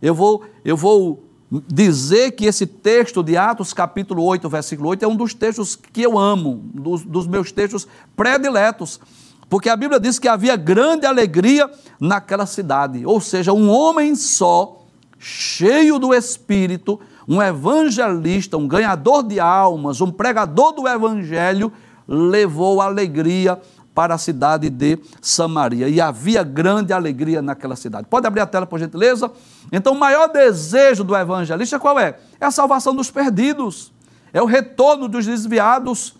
[0.00, 1.24] Eu vou, eu vou
[1.68, 6.00] dizer que esse texto de Atos, capítulo 8, versículo 8, é um dos textos que
[6.00, 7.86] eu amo, dos, dos meus textos
[8.16, 8.98] prediletos.
[9.50, 13.04] Porque a Bíblia diz que havia grande alegria naquela cidade.
[13.04, 14.86] Ou seja, um homem só
[15.18, 21.70] cheio do Espírito, um evangelista, um ganhador de almas, um pregador do Evangelho,
[22.08, 23.60] levou alegria
[23.94, 25.88] para a cidade de Samaria.
[25.88, 28.06] E havia grande alegria naquela cidade.
[28.08, 29.30] Pode abrir a tela, por gentileza?
[29.70, 32.18] Então, o maior desejo do evangelista qual é?
[32.40, 33.92] É a salvação dos perdidos,
[34.32, 36.14] é o retorno dos desviados.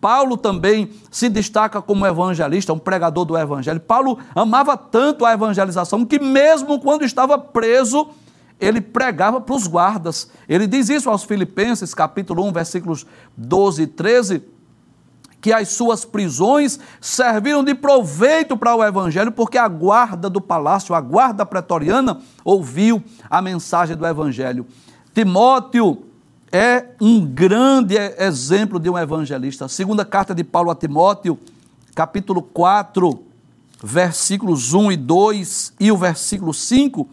[0.00, 3.78] Paulo também se destaca como evangelista, um pregador do evangelho.
[3.78, 8.08] Paulo amava tanto a evangelização que, mesmo quando estava preso,
[8.58, 10.28] ele pregava para os guardas.
[10.48, 13.06] Ele diz isso aos Filipenses, capítulo 1, versículos
[13.36, 14.42] 12 e 13,
[15.42, 20.94] que as suas prisões serviram de proveito para o evangelho, porque a guarda do palácio,
[20.94, 24.64] a guarda pretoriana, ouviu a mensagem do evangelho.
[25.12, 26.04] Timóteo
[26.52, 29.64] é um grande exemplo de um evangelista.
[29.64, 31.36] A segunda carta de Paulo a Timóteo,
[31.92, 33.20] capítulo 4,
[33.82, 37.08] versículos 1 e 2 e o versículo 5,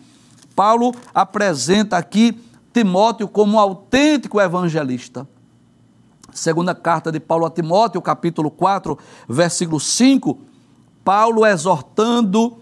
[0.55, 2.39] Paulo apresenta aqui
[2.71, 5.27] Timóteo como um autêntico evangelista.
[6.39, 8.97] Segunda carta de Paulo a Timóteo, capítulo 4,
[9.27, 10.39] versículo 5,
[11.03, 12.59] Paulo exortando,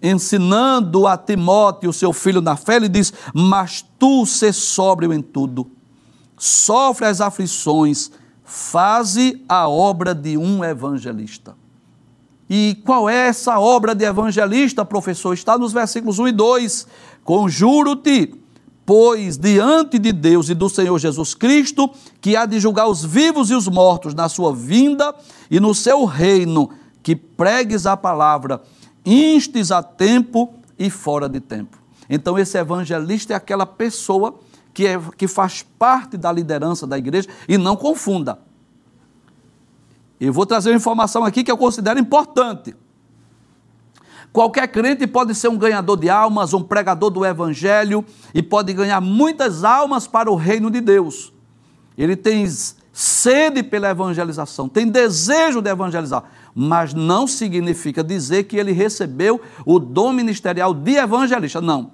[0.00, 5.68] ensinando a Timóteo, seu filho na fé, ele diz: Mas tu se sóbrio em tudo,
[6.36, 8.12] sofre as aflições,
[8.44, 11.56] faze a obra de um evangelista.
[12.48, 15.34] E qual é essa obra de evangelista, professor?
[15.34, 16.86] Está nos versículos 1 e 2.
[17.24, 18.32] Conjuro-te,
[18.88, 21.90] pois, diante de Deus e do Senhor Jesus Cristo,
[22.22, 25.14] que há de julgar os vivos e os mortos na sua vinda
[25.50, 26.70] e no seu reino,
[27.02, 28.62] que pregues a palavra,
[29.04, 31.76] instes a tempo e fora de tempo.
[32.08, 34.40] Então, esse evangelista é aquela pessoa
[34.72, 38.38] que, é, que faz parte da liderança da igreja, e não confunda.
[40.18, 42.74] Eu vou trazer uma informação aqui que eu considero importante.
[44.32, 48.04] Qualquer crente pode ser um ganhador de almas, um pregador do evangelho
[48.34, 51.32] e pode ganhar muitas almas para o reino de Deus.
[51.96, 52.46] Ele tem
[52.92, 56.24] sede pela evangelização, tem desejo de evangelizar,
[56.54, 61.92] mas não significa dizer que ele recebeu o dom ministerial de evangelista, não.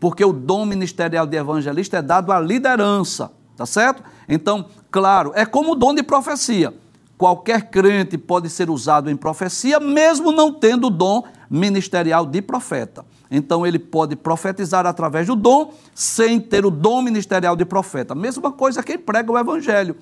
[0.00, 4.02] Porque o dom ministerial de evangelista é dado à liderança, tá certo?
[4.28, 6.74] Então, claro, é como o dom de profecia.
[7.16, 13.04] qualquer crente pode ser usado em profecia, mesmo não tendo o dom ministerial de profeta.
[13.30, 18.14] Então ele pode profetizar através do dom, sem ter o dom ministerial de profeta.
[18.14, 19.96] Mesma coisa quem prega o evangelho.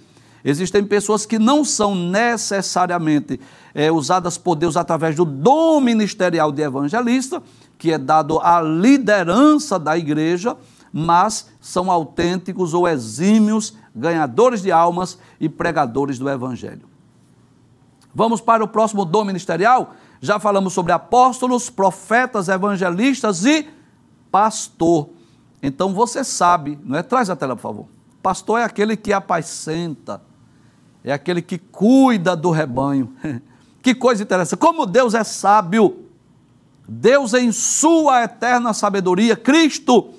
[0.45, 3.41] Existem pessoas que não são necessariamente
[3.75, 7.43] é, usadas por Deus através do dom ministerial de evangelista,
[7.79, 10.55] que é dado à liderança da igreja,
[10.93, 16.83] mas são autênticos ou exímios ganhadores de almas e pregadores do evangelho.
[18.15, 19.95] Vamos para o próximo dom ministerial?
[20.25, 23.69] Já falamos sobre apóstolos, profetas, evangelistas e
[24.33, 25.11] pastor.
[25.63, 27.03] Então você sabe, não é?
[27.03, 27.87] Traz a tela, por favor.
[28.23, 30.23] Pastor é aquele que apacenta,
[31.05, 33.13] é aquele que cuida do rebanho.
[33.83, 34.59] que coisa interessante.
[34.59, 36.07] Como Deus é sábio.
[36.89, 40.15] Deus, em sua eterna sabedoria, Cristo,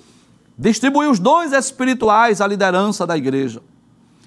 [0.55, 3.59] distribui os dons espirituais à liderança da igreja.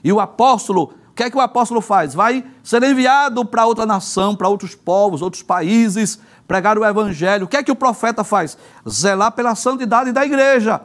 [0.02, 2.14] E o apóstolo que é que o apóstolo faz?
[2.14, 7.44] Vai ser enviado para outra nação, para outros povos, outros países, pregar o evangelho.
[7.44, 8.56] O que é que o profeta faz?
[8.88, 10.80] Zelar pela santidade da igreja.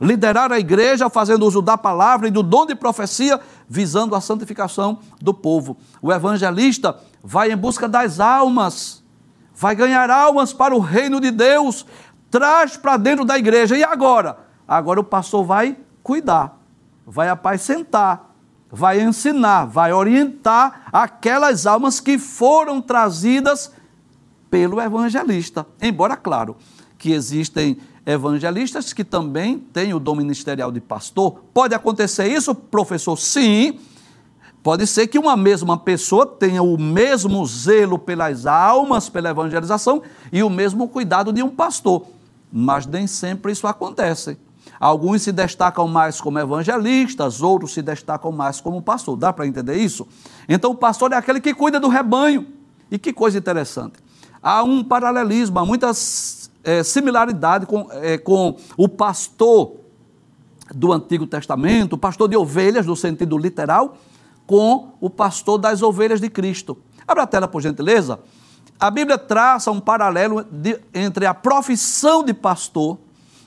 [0.00, 4.98] Liderar a igreja fazendo uso da palavra e do dom de profecia, visando a santificação
[5.22, 5.76] do povo.
[6.02, 9.04] O evangelista vai em busca das almas,
[9.54, 11.86] vai ganhar almas para o reino de Deus,
[12.32, 13.78] traz para dentro da igreja.
[13.78, 14.38] E agora?
[14.66, 16.58] Agora o pastor vai cuidar,
[17.06, 18.27] vai apacentar,
[18.70, 23.72] vai ensinar, vai orientar aquelas almas que foram trazidas
[24.50, 25.66] pelo evangelista.
[25.80, 26.56] Embora, claro,
[26.98, 31.42] que existem evangelistas que também têm o dom ministerial de pastor.
[31.52, 33.16] Pode acontecer isso, professor?
[33.16, 33.78] Sim.
[34.62, 40.02] Pode ser que uma mesma pessoa tenha o mesmo zelo pelas almas, pela evangelização
[40.32, 42.06] e o mesmo cuidado de um pastor,
[42.52, 44.36] mas nem sempre isso acontece.
[44.78, 49.16] Alguns se destacam mais como evangelistas, outros se destacam mais como pastor.
[49.16, 50.06] Dá para entender isso?
[50.48, 52.46] Então, o pastor é aquele que cuida do rebanho.
[52.90, 53.94] E que coisa interessante.
[54.42, 55.90] Há um paralelismo, há muita
[56.64, 59.76] é, similaridade com, é, com o pastor
[60.74, 63.96] do Antigo Testamento, o pastor de ovelhas, no sentido literal,
[64.46, 66.78] com o pastor das ovelhas de Cristo.
[67.06, 68.20] Abra a tela, por gentileza.
[68.78, 72.98] A Bíblia traça um paralelo de, entre a profissão de pastor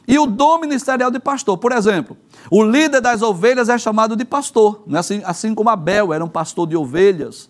[0.08, 1.58] e o dom ministerial de pastor.
[1.58, 2.18] Por exemplo,
[2.50, 6.30] o líder das ovelhas é chamado de pastor, é assim, assim como Abel era um
[6.30, 7.50] pastor de ovelhas.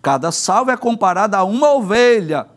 [0.00, 2.48] Cada salvo é comparado a uma ovelha.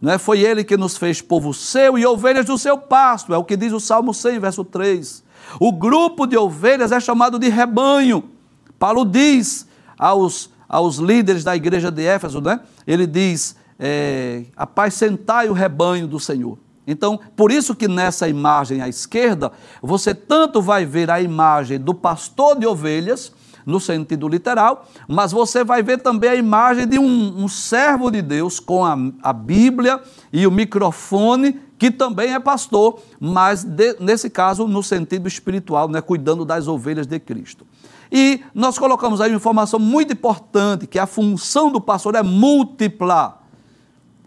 [0.00, 0.18] Não é?
[0.18, 3.56] Foi ele que nos fez povo seu e ovelhas do seu pasto, é o que
[3.56, 5.22] diz o Salmo 100, verso 3.
[5.60, 8.24] O grupo de ovelhas é chamado de rebanho.
[8.78, 9.66] Paulo diz
[9.98, 12.60] aos, aos líderes da igreja de Éfeso, né?
[12.86, 16.58] ele diz: é, apacentai o rebanho do Senhor.
[16.86, 21.94] Então, por isso que nessa imagem à esquerda, você tanto vai ver a imagem do
[21.94, 23.32] pastor de ovelhas,
[23.66, 28.20] no sentido literal, mas você vai ver também a imagem de um, um servo de
[28.20, 30.00] Deus com a, a, Bíblia
[30.32, 36.00] e o microfone, que também é pastor, mas de, nesse caso no sentido espiritual, né,
[36.00, 37.66] cuidando das ovelhas de Cristo.
[38.12, 43.40] E nós colocamos aí uma informação muito importante, que a função do pastor é múltipla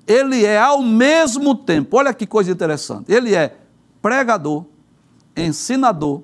[0.07, 3.57] ele é ao mesmo tempo, olha que coisa interessante, ele é
[4.01, 4.65] pregador,
[5.35, 6.21] ensinador,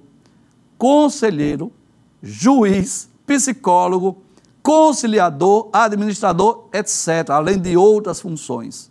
[0.78, 1.72] conselheiro,
[2.22, 4.24] juiz, psicólogo,
[4.62, 8.90] conciliador, administrador, etc., além de outras funções.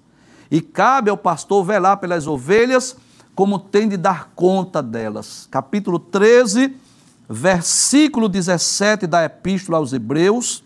[0.50, 2.94] E cabe ao pastor velar pelas ovelhas,
[3.34, 5.48] como tem de dar conta delas.
[5.50, 6.76] Capítulo 13,
[7.26, 10.62] versículo 17 da Epístola aos Hebreus.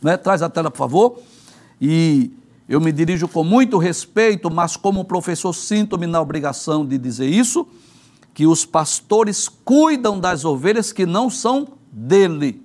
[0.00, 0.16] Né?
[0.16, 1.18] Traz a tela, por favor.
[1.78, 2.32] E
[2.68, 7.66] eu me dirijo com muito respeito, mas como professor sinto-me na obrigação de dizer isso,
[8.34, 12.62] que os pastores cuidam das ovelhas que não são dele,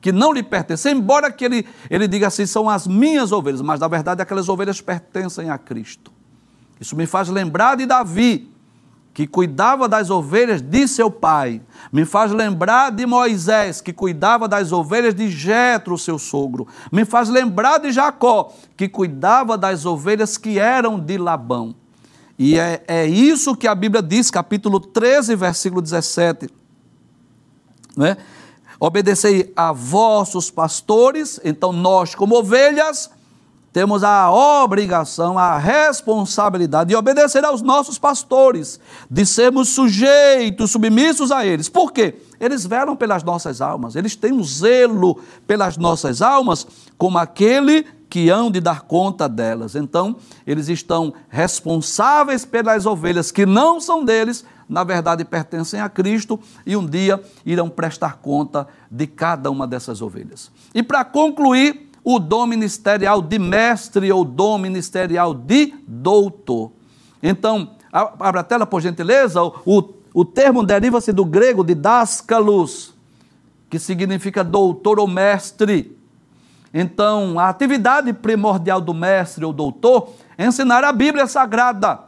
[0.00, 3.80] que não lhe pertencem, embora que ele, ele diga assim, são as minhas ovelhas, mas
[3.80, 6.12] na verdade aquelas ovelhas pertencem a Cristo.
[6.78, 8.50] Isso me faz lembrar de Davi,
[9.16, 11.62] que cuidava das ovelhas de seu pai.
[11.90, 16.68] Me faz lembrar de Moisés, que cuidava das ovelhas de Jetro, seu sogro.
[16.92, 21.74] Me faz lembrar de Jacó, que cuidava das ovelhas que eram de Labão.
[22.38, 26.50] E é, é isso que a Bíblia diz, capítulo 13, versículo 17.
[27.96, 28.18] Né?
[28.78, 33.10] Obedecei a vossos pastores, então nós, como ovelhas,
[33.76, 41.44] temos a obrigação, a responsabilidade de obedecer aos nossos pastores, de sermos sujeitos, submissos a
[41.44, 41.68] eles.
[41.68, 42.14] Por quê?
[42.40, 46.66] Eles velam pelas nossas almas, eles têm um zelo pelas nossas almas,
[46.96, 49.74] como aquele que hão de dar conta delas.
[49.74, 50.16] Então,
[50.46, 56.76] eles estão responsáveis pelas ovelhas que não são deles, na verdade pertencem a Cristo e
[56.78, 60.50] um dia irão prestar conta de cada uma dessas ovelhas.
[60.74, 66.70] E para concluir, o dom ministerial de mestre ou dom ministerial de doutor.
[67.20, 69.42] Então, abra a tela, por gentileza.
[69.42, 72.94] O, o termo deriva-se do grego de dascalos,
[73.68, 75.98] que significa doutor ou mestre.
[76.72, 81.98] Então, a atividade primordial do mestre ou doutor é ensinar a Bíblia Sagrada.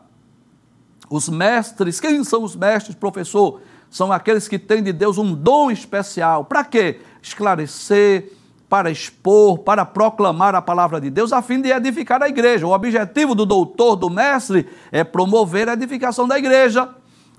[1.11, 3.63] Os mestres, quem são os mestres, professor?
[3.91, 6.45] São aqueles que têm de Deus um dom especial.
[6.45, 7.01] Para quê?
[7.21, 8.38] Esclarecer,
[8.69, 12.67] para expor, para proclamar a palavra de Deus, a fim de edificar a igreja.
[12.67, 16.89] O objetivo do doutor, do mestre, é promover a edificação da igreja.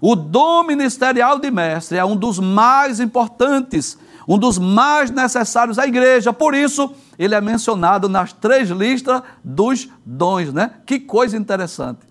[0.01, 5.85] O dom ministerial de mestre é um dos mais importantes, um dos mais necessários à
[5.85, 6.33] igreja.
[6.33, 10.71] Por isso, ele é mencionado nas três listas dos dons, né?
[10.85, 12.08] Que coisa interessante.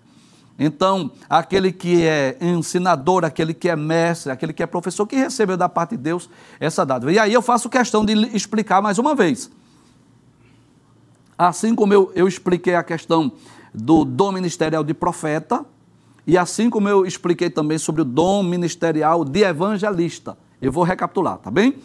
[0.59, 5.55] Então, aquele que é ensinador, aquele que é mestre, aquele que é professor, que recebeu
[5.55, 6.29] da parte de Deus
[6.59, 7.13] essa dádiva.
[7.13, 9.49] E aí eu faço questão de explicar mais uma vez.
[11.37, 13.31] Assim como eu, eu expliquei a questão
[13.73, 15.65] do dom ministerial de profeta,
[16.27, 20.37] e assim como eu expliquei também sobre o dom ministerial de evangelista.
[20.61, 21.77] Eu vou recapitular, tá bem?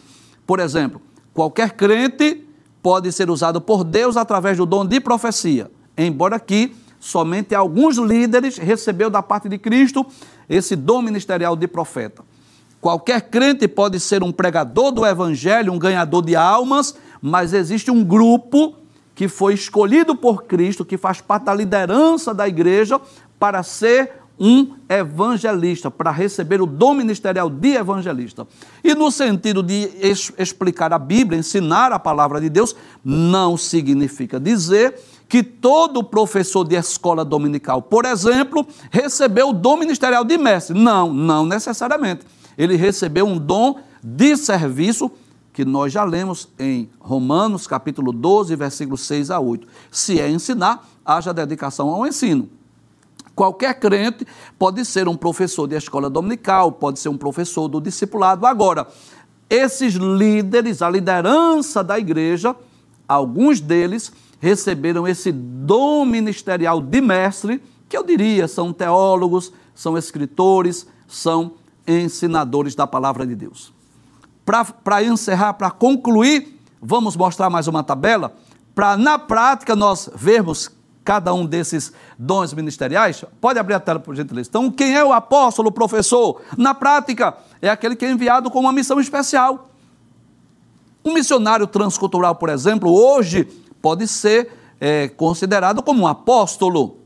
[0.45, 1.01] Por exemplo,
[1.33, 2.45] qualquer crente
[2.83, 6.75] pode ser usado por Deus através do dom de profecia, embora aqui
[7.05, 10.03] somente alguns líderes recebeu da parte de Cristo
[10.49, 12.23] esse dom ministerial de profeta.
[12.81, 18.03] Qualquer crente pode ser um pregador do evangelho, um ganhador de almas, mas existe um
[18.03, 18.75] grupo
[19.13, 22.99] que foi escolhido por Cristo, que faz parte da liderança da igreja,
[23.39, 28.47] para ser um evangelista, para receber o dom ministerial de evangelista.
[28.83, 29.91] E no sentido de
[30.39, 36.75] explicar a Bíblia, ensinar a palavra de Deus, não significa dizer que todo professor de
[36.75, 40.77] escola dominical, por exemplo, recebeu o dom ministerial de mestre.
[40.77, 42.25] Não, não necessariamente.
[42.57, 45.11] Ele recebeu um dom de serviço
[45.51, 49.67] que nós já lemos em Romanos, capítulo 12, versículos 6 a 8.
[49.89, 52.49] Se é ensinar, haja dedicação ao ensino.
[53.33, 54.25] Qualquer crente
[54.59, 58.45] pode ser um professor de escola dominical, pode ser um professor do discipulado.
[58.45, 58.87] Agora,
[59.49, 62.55] esses líderes, a liderança da igreja,
[63.07, 70.87] alguns deles receberam esse dom ministerial de mestre, que eu diria são teólogos, são escritores,
[71.07, 71.53] são
[71.87, 73.73] ensinadores da palavra de Deus.
[74.83, 78.35] Para encerrar, para concluir, vamos mostrar mais uma tabela,
[78.73, 80.69] para na prática nós vermos
[81.03, 83.23] cada um desses dons ministeriais.
[83.39, 84.49] Pode abrir a tela, por gentileza.
[84.49, 86.41] Então, quem é o apóstolo, o professor?
[86.57, 89.69] Na prática, é aquele que é enviado com uma missão especial.
[91.03, 93.47] Um missionário transcultural, por exemplo, hoje
[93.85, 97.01] pode ser é, considerado como um apóstolo.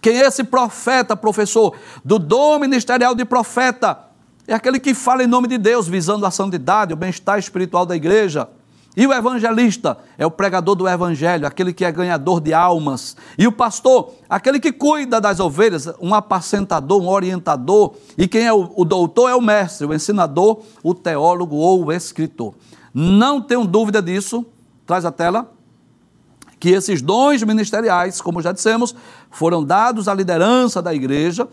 [0.00, 1.72] Quem é esse profeta, professor?
[2.04, 3.96] Do dom ministerial de profeta.
[4.44, 7.94] É aquele que fala em nome de Deus, visando a santidade, o bem-estar espiritual da
[7.94, 8.48] igreja.
[8.96, 13.16] E o evangelista é o pregador do evangelho, aquele que é ganhador de almas.
[13.38, 17.94] E o pastor, aquele que cuida das ovelhas, um apacentador, um orientador.
[18.16, 21.92] E quem é o, o doutor é o mestre, o ensinador, o teólogo ou o
[21.92, 22.54] escritor.
[22.92, 24.44] Não tenho dúvida disso.
[24.84, 25.56] Traz a tela
[26.58, 28.94] que esses dons ministeriais, como já dissemos,
[29.30, 31.48] foram dados à liderança da igreja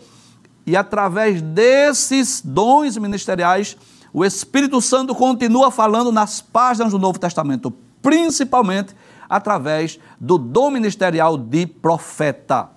[0.66, 3.76] e através desses dons ministeriais,
[4.12, 8.94] o Espírito Santo continua falando nas páginas do Novo Testamento, principalmente
[9.28, 12.75] através do dom ministerial de profeta.